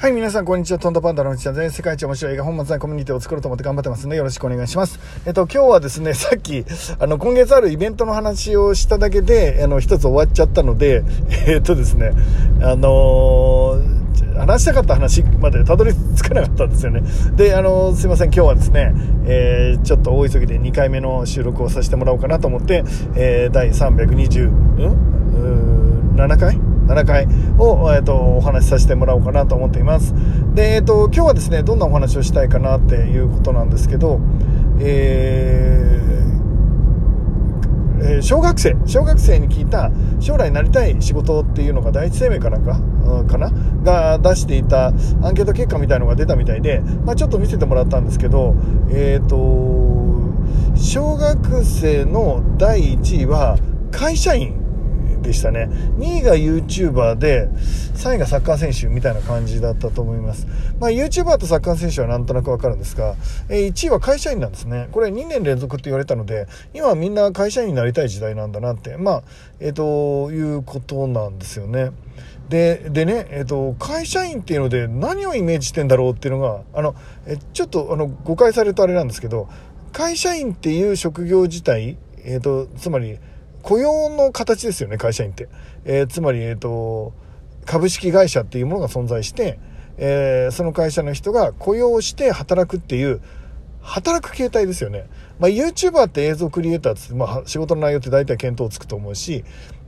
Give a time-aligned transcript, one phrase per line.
[0.00, 0.78] はい、皆さん、こんにちは。
[0.78, 4.98] トントパンダのうちは全世界一面白い映画本末なコミュニティを作ろうと思って頑張ってますので、よろしくお願いします。
[5.26, 6.64] えっと、今日はですね、 さっき、
[6.98, 11.04] あの、今月あるイベントの話をしただけで、あの、一つ終わっちゃったので、
[11.46, 12.12] えっとですね、
[12.62, 17.02] あのー、話したかった話までたどり着かなかったんですよね。
[17.36, 18.94] で、あの、すいません、今日はですね、
[19.26, 22.84] えー、ちょっと大急ぎで2回目の収録をさせてもらおうかなと思って、
[23.16, 26.69] えー、第320、ん ?7 回？
[26.90, 27.26] 7回
[27.58, 30.12] を、えーと、お話しさせてもらおうかなと思っています。
[30.54, 34.20] で、えーと、今日はですねどんなお話をしたいかなっていうことなんですけど、
[34.80, 42.80] えー、小学生小学生に聞いた将来なりたい仕事っていうのが第一生命かなんか、
[43.28, 43.52] かな？
[43.84, 48.54] が出していたアンケート結果みたいのが出たみたいで、まあ、ちょっと見せてもらったんですけど
[48.90, 49.36] えっ、ー、と
[50.76, 53.56] 小学生の第1位は
[53.92, 54.59] 会社員。
[55.30, 55.68] でしたね。
[55.98, 57.48] 2位が YouTuber で、
[57.94, 60.46] 3位がサッカー選手みたいな感じだったと思います。
[60.80, 63.14] まあ YouTuber とサッカー選手はなんとなくわかるんですが、
[63.48, 64.88] え1位は会社員なんですね。
[64.90, 69.22] これ2年連続って言われたので、今はみんな会社員になりたい時代なんだなって、まあ、
[69.60, 71.92] えっ、ー、と、いうことなんですよね。
[72.48, 76.96] で、でね、えっ、と、会社員っていうので何をイメージしてんだろうっていうのが、あの、
[77.26, 79.48] えちょっとあの誤解されるとあれなんですけど、
[79.92, 83.18] 会社員っていう職業自体、えっ、と、つまり、
[83.62, 85.48] 雇用の形ですよね、会社員って。
[85.84, 87.12] えー、つまり、えっ、ー、と、
[87.66, 89.58] 株式会社っていうものが存在して、
[89.98, 93.20] えー、その会社の人が雇用して働くっていう、
[93.82, 95.06] 働く形態ですよね。
[95.38, 99.44] まあ、YouTuber って映像クリエイターって、まあ、仕事の内容って大体見当つくと思うし、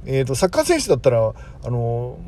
[0.07, 1.33] えっ、ー、と、サッカー選手だったら、
[1.65, 2.19] あの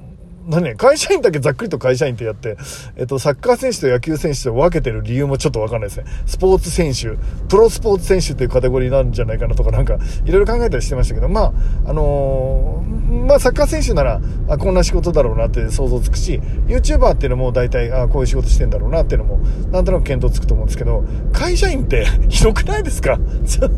[0.46, 2.56] 何会社員だけざっくりと会社員ってやって、
[2.96, 6.04] えっと、サッカー選手と野球選手と分けてる理由もちょっとわかんないですね。
[6.26, 7.16] スポーツ選手、
[7.48, 11.52] プロスポーツ選手っていうカテゴリーなんじゃないかなとかなんか、いろいろ考えたりしてましたけど、まあ、
[11.86, 19.38] あのー、まあ、サッカー選手なら、あ、こんな仕事だろうなって想像つくし、YouTuber っていうのも大体、あ、こういう仕事してんだろうなっていうのも、
[19.70, 23.18] なんとなく見当つくと思うんですけど、会社員って ひどくないですか？
[23.46, 23.76] ちょっと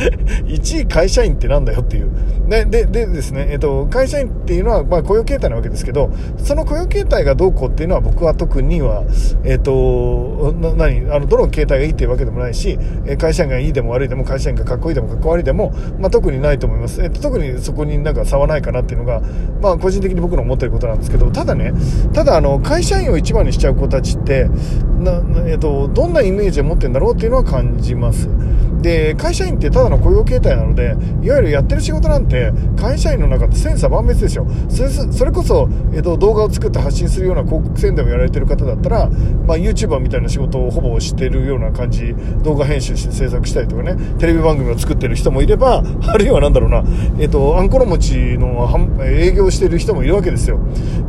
[0.46, 2.10] 1位会社員ってなんだよっていう。
[2.48, 9.04] で、で、でですね、えっと、会社員っていうのは、まあ、雇用形態なわけですけど、その雇用形態がどうこうっていうのは僕は特には、
[9.44, 12.78] えっと、な、何、あの、どの形態がいいっていうわけでもないし、
[13.18, 17.02] 会社員がいいでも悪いでも、会社員がかっこいいでもかっこ悪いでも、まあ、特にないと思います。
[17.02, 19.22] えっと、特にそこになんか差はないかなっていうのが、
[19.60, 21.72] まあ、個人的に僕の思ってることなんですけど、ただね、
[22.12, 24.48] ただ、あの、会社員を一番にしちゃう子たちって、
[24.98, 28.28] な、えっと、どんなイメージを持ってるんだろうっていうのは感じます。
[28.80, 34.46] で、会社員ってただの雇用形態なので、いわゆるやってる仕事なんて、会社員の中って千差万別ですよ。
[35.10, 39.08] それこそ、えっと、動画を作って発信するような広告宣伝をやられてる方だったら、
[39.46, 46.84] まあ、YouTuber みたいな仕事をほぼしてるような感じ、動画編集して制作したりとかね、テレビ番組を作ってる人もいれば、あるいはなんだろうな、
[47.18, 48.68] えっと、あんころ餅の
[49.02, 50.58] 営業してる人もいるわけですよ。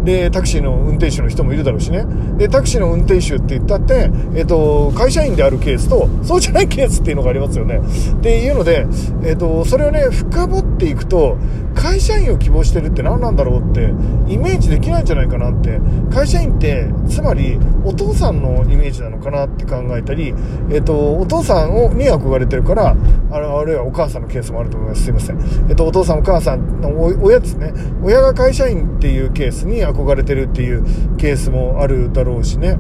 [0.03, 2.06] で、タクシーの運転手の人もいるだろうしね。
[2.38, 7.80] で、タクシーの運転手って言ったって、えっと、会社員であるケースと、そうじゃないケースっていうのがありますよね。
[7.80, 8.88] っていうので、
[9.24, 11.38] えっと、それをね、深掘っていくと、
[11.76, 13.94] 会社員を希望してるって何なんだろうって、
[14.28, 15.80] イメージできないんじゃないかなって、
[16.14, 20.34] 会社員って、つまり、お父さんのイメージなのかなって考えたり、
[20.72, 22.96] えっと、お父さんをに憧れてるから、
[23.32, 25.04] あるいはお母さんのケースもあると思います。
[25.04, 25.40] すいません。
[25.70, 27.74] えっと、お父さんお母さんの親ですね。
[28.04, 30.84] 親が会社員っていうケースに憧れてるっていう
[31.18, 32.78] ケースもあるだろうしね。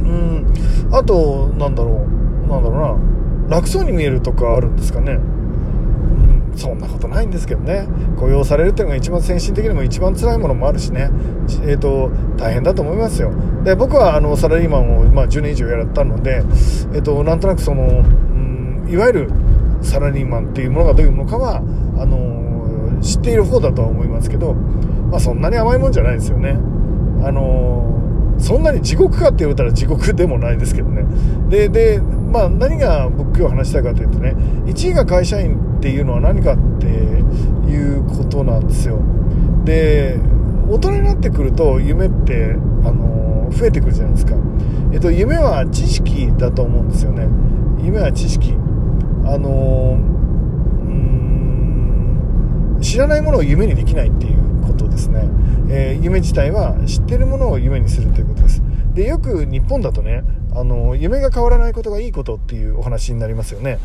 [0.00, 0.46] うん。
[0.92, 2.06] あと、なんだろ
[2.46, 2.48] う。
[2.48, 3.15] なんだろうな。
[3.56, 5.18] 楽そうに見えるとかあるんですかね。
[6.56, 7.88] そんなことないんですけどね。
[8.18, 11.10] 雇用されるっていうのが一番先進的にも一番辛いものもあるしね、
[11.62, 13.32] えーと、大変だと思いますよ。
[13.64, 16.42] で僕はあのサラリーマンを、まあ、10年以上やったので、
[16.92, 19.30] えーと、なんとなくその、うん、いわゆる
[19.80, 21.60] サラリーマンっていうものがどういうものかはあ
[22.04, 26.58] の知っている方だとは思いますけど、まあ、そんなに甘いもんじゃないですよね。
[27.24, 28.05] あの
[28.38, 31.04] そんなに地獄かって言われたら地獄でもないですけどね。
[31.48, 34.34] ででまあ、何が僕今日話したいかというとね
[34.66, 38.98] 1位が会社員っていうのは何かっていうことなんですよ。
[39.64, 40.18] で
[40.68, 44.34] 大人になってくると夢ってあの増えてくるじゃないですか、
[44.92, 47.28] えっと、夢は知識だと思うんですよね。
[47.82, 48.54] 夢は知識。
[49.24, 54.45] あのうん知らないものを夢にできないっていう
[54.76, 55.28] ことですね、
[55.70, 58.62] えー、夢自体は知ってるものを夢にするということです。
[58.94, 60.22] でよく日本だとね
[60.54, 63.78] あの夢が変わらないことがいいことっていうお話になりますよね。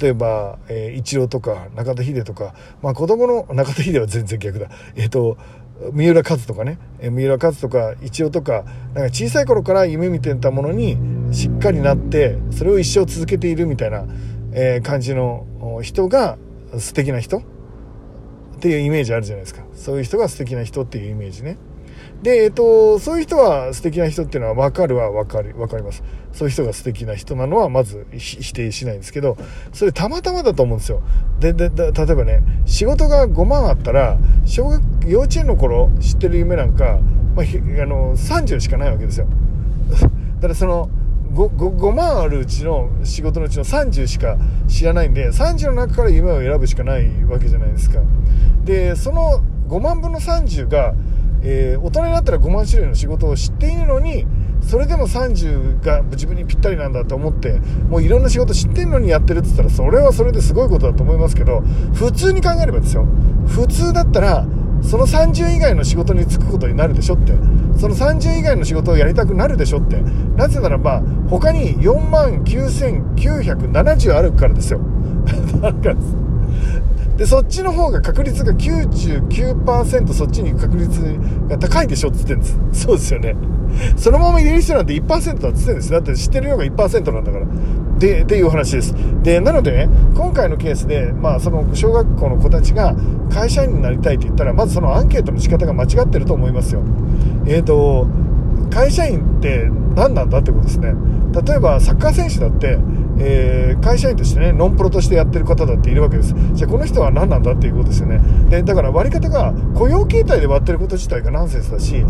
[0.00, 4.68] 例えば、えー、イチローとか中田秀とか、まあ、子供の中田秀は全然逆だ。
[4.96, 5.36] えっ、ー、と
[5.92, 8.64] 三浦和とかね、えー、三浦和とかイチローとか
[8.94, 10.98] なんか小さい頃から夢見てたものに
[11.32, 14.04] しっかりなってそれを一生続けているみたいな、
[14.52, 15.46] えー、感じの
[15.82, 16.36] 人が
[16.78, 17.42] 素敵な人
[18.60, 21.56] っていうイメージあるじゃないですかそういう人が素敵な人っていうイメージね
[22.22, 26.02] で、えっと、そういう人は素敵な人っていうのは分かるは分かる、分かります。
[26.32, 29.38] そういう人が素敵な人なのはまず否定しないんですけど、
[29.72, 31.00] それたまたまだと思うんですよ。
[31.38, 37.00] で、で、で例えばね、仕事が5万あったら、小学、幼稚園の頃知ってる夢なんか、
[37.34, 39.26] まあ、あの、30しかないわけですよ。
[40.36, 40.90] だからその、
[41.32, 44.36] 5, 5, 5万あるうちの仕事のうちの30しか
[44.68, 48.00] 知らないんで30の中から夢を選ぶしかないわけじゃないですか
[48.70, 50.94] でその5万分の30が、
[51.42, 54.26] えー、大人になったら5万種類の仕事を知っているのに
[54.62, 57.54] それでも30が自分にぴったりなんだと思って
[57.88, 61.62] もういろんな仕事知ってるのにやってるって言ったらそれはそれですごいことだと思いますけど
[61.94, 63.06] 普通に考えればですよ。
[63.48, 64.46] 普通だったら
[64.82, 67.32] その30以外の仕事に就くことになるでしょって。
[67.76, 70.00] その30以外の仕事をやりたくなるでしょって。
[70.36, 74.80] なぜならば他に4万9970あるからですよ。
[75.60, 75.96] だから
[77.20, 81.00] でそっちの方が確率が99%そっちに行く確率
[81.50, 82.60] が高いでしょって言ってるんです。
[82.86, 83.36] そうですよね。
[83.94, 85.92] そのまま入れる人なんて1%だって言ってんです。
[85.92, 87.46] だって知ってる量が1%なんだから。
[87.98, 88.94] でっていう話です。
[89.22, 92.96] でなのでね今回のケースでまあその小学校の子たちが
[93.28, 96.80] 会社員になりたいって言ったらまずそのアンケートの仕方が間違ってると思いますよ。
[97.44, 98.06] えっ、ー、と
[98.70, 100.94] 会社員って何なんだってことですね。
[101.46, 102.78] 例えばサッカー選手だって、
[103.22, 106.34] えー、会社員としてねノンプロとしてやってる方だっているわけです。
[106.54, 108.20] じゃあこの人は何なんだっていうことですよね。
[108.48, 112.04] でだから割り方が雇用形態で割ってること自体がナンセンスだし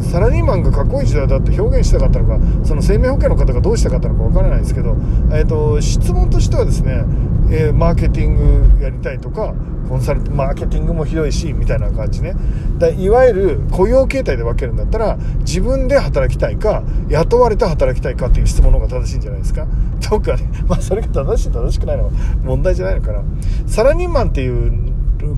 [0.00, 4.96] サラリーマンがかっこいい時代だって表現したかったのかその生命保険の方がどうしたかったのかわからないですけど、
[5.32, 7.04] えーと、質問としてはですね、
[7.50, 9.54] えー、マーケティングやりたいとか
[9.88, 12.34] コンサルマーケティングも広いしみたいな感じね。
[12.76, 19.66] だいわゆる雇用形態で分けるんだったら自分で働きたいか雇われて働きたいかっていう質問の方が正しいんじゃないですか。
[20.00, 22.10] とかねまあそれが正しい正しくないのは
[22.44, 23.22] 問題じゃないのかな。
[23.66, 24.87] サラリーマンっていう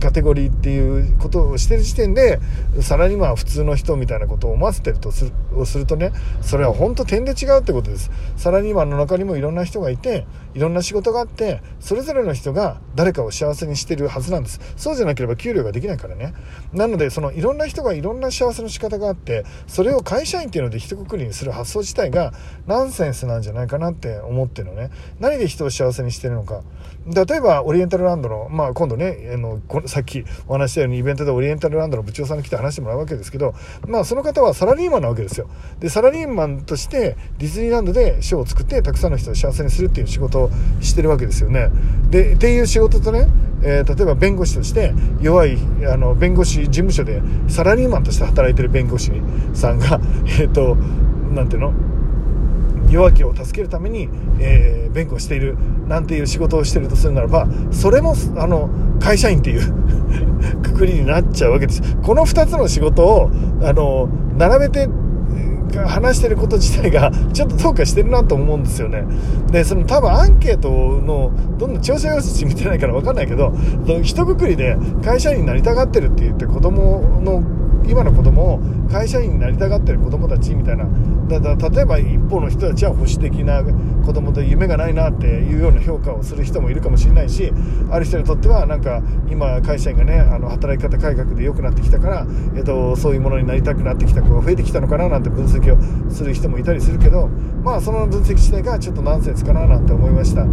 [0.00, 2.40] カテゴリーっていうことをしてる時点で
[2.80, 8.10] サラリーマンは普通の人みたいなことを思わせてるとするをするとねそれは本当点で違うってことです。
[8.36, 14.60] サラリーマンの中にもいろんな人がいていろんな仕事があってそれぞれの人が誰かを幸せにしてるはずなんです。
[14.76, 16.34] そうじゃなければ給料ができないからね。
[16.72, 22.32] なのでそのいろんな人がいろんな幸せの仕方があってそれを会社員っていうので一括りにする発想自体が
[22.66, 24.90] ナンセンスなんじゃないかなって思ってるのね。
[25.18, 26.62] 何で人を幸せにしてるのか。
[27.06, 33.55] 例えばオリエンタルランドの、まあ、今度ねあのこのさっきお話したようにイベントでオリエンタルランドの部長さんに来て話してもらうわけですけど、
[33.87, 35.49] まあ、その方はサラリーマンなわけですよ。
[35.78, 40.50] でサラリーマンとしてディズニーランドでショーを作ってたくさんの人を幸せにするっていう仕事を
[40.81, 41.70] してるわけですよね。
[42.11, 43.28] でっていう仕事とね、
[43.62, 45.56] えー、例えば弁護士として弱い
[45.87, 49.12] あの弁護士事務所でサラリーマンとして働いてる弁護士
[49.55, 50.00] さんが
[50.40, 50.76] えっ、ー、と
[51.32, 51.89] 何ていうの？
[52.90, 54.08] 弱気を助けるために、
[54.38, 55.56] えー、弁護している
[55.88, 58.69] なんていう仕事をしてるとするならばそれもあの
[59.00, 59.72] 会社員っていう
[60.62, 61.82] くくりになっちゃうわけです。
[62.02, 63.31] この2つの仕事を
[63.62, 64.88] あの並べて
[65.87, 69.04] 話してること自体が ちょっとどうかしてるなと思うんですよね。
[69.50, 73.52] でその多分アンケートのどんな調査用紙見てないから分かんないけど
[74.02, 77.42] 一括りで会社員になりたがってるって言って子供の
[77.87, 78.60] 今の子供を
[78.90, 80.87] 会社員になりたがってる子供たちみたいな。
[81.31, 83.62] だだ例えば一方の人たちは保守的な
[84.04, 87.52] 子供と夢がないなっていうような評価をする人もいるかもしれないし
[87.90, 89.00] ある人にとってはなんか
[89.31, 92.26] 今会社員がねあの働き方改革で良くなってきたから、
[92.56, 97.28] えっと、そういうものになりたくなってきた子が増えてきたのかななんて分析をする人もいたりするけど
[97.62, 100.44] まあその分析自体がちょっとナンセンスかななんて思いました、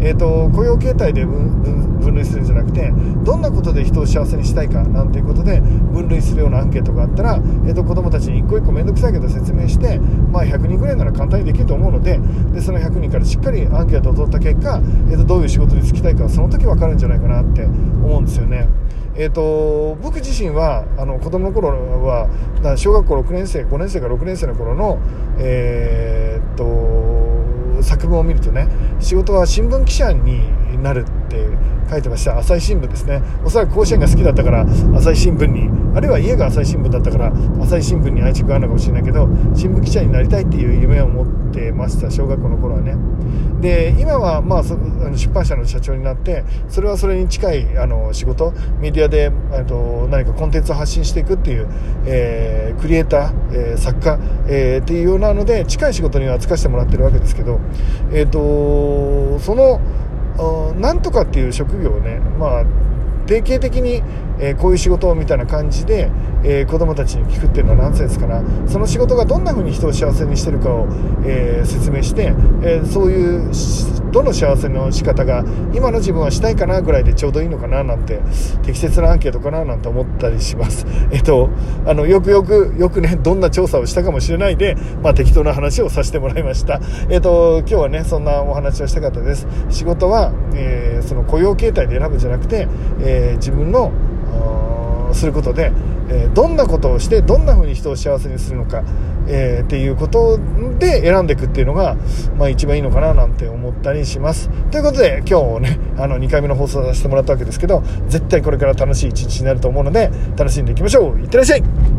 [0.00, 2.90] えっと、雇用形態で分類するんじゃなくて
[3.24, 12.18] どんなことで人を幸せにしたいかなんていうことで分類するようなアンケートがあったら、えっと、子供たちに一個一個面倒くさいけど説明して、まあ、100人ぐらいなら簡単にできると思うので
[12.52, 14.80] でその100人からしっかりアンケートを取った結果、
[15.10, 18.68] えっと、どういう仕事に就きたいかその時分かるんじゃないかなって思うんですよね。
[19.18, 22.28] えーと、僕自身はあの子供の頃は
[22.76, 24.98] 小学校6年生5年生か6年生の頃の、
[25.38, 27.06] えーと
[27.82, 28.68] 作文を見るとね
[29.00, 30.42] 仕事は新聞記者に
[30.82, 31.48] なるって
[31.90, 33.22] 書いてました朝日新聞ですね。
[33.44, 42.96] おそらく甲子園が好きだったから朝日新聞にあるいは家が朝日新聞だったから朝日新聞に愛着があるのかもしれないけど新聞記者になりたいっていう夢を持ってました小学校の頃はね。
[43.60, 49.32] で今はまあ出版社の社長になってそれはそれに近いあの仕事メディアで
[49.66, 51.66] と何かコンテンツを発信していくっていう、
[52.04, 54.18] えー、クリエイター、えー、作家、
[54.48, 57.60] えー、っていうようなので近い仕事には就かせてもらってるわけですけど、
[58.12, 59.80] えーとその
[60.78, 62.64] なんとかっていう職業をね、まあ、
[63.26, 64.02] 定型的に、
[64.38, 66.10] えー、こういう仕事をみたいな感じで、
[66.44, 70.86] えー、子供たちに聞くっていうのはナンセンスからその仕事がどんな風に人を幸せにしてるかを、
[71.24, 73.54] えー、説明して、えそういう
[74.16, 75.44] どの幸せの仕方が
[75.74, 78.22] 今の自分はしたいかなぐらいでちょうどいいのかななんて
[78.62, 80.86] 適切なアンケートかななんて思ったりします。
[81.12, 81.50] えっと、
[81.84, 86.80] あの、よくよく、よくね、どんな調査をしたかもしれないで、まあ適当な話をさせてもらいました。
[87.10, 89.46] えっと、今日はね、そんなお話をしたかったです。
[89.68, 92.68] 仕事は、えー、その雇用形態で選ぶんじゃなくて、
[93.00, 93.92] えー、自分の、
[95.12, 95.72] することで、
[96.08, 98.82] え、どんなことをしてどんな風に人を幸せにするのか、
[99.28, 100.38] えー、っていうこと
[100.78, 101.96] で選んでいくっていうのが、
[102.38, 104.48] まあ、一番いいのかななんて思ったりします。
[104.70, 111.18] ということで今日ねあの2回目の放送させてもらったわけですけど絶対これから楽しい一日になると思うので楽しんでいきましょう。
[111.18, 111.95] いってらっしゃい。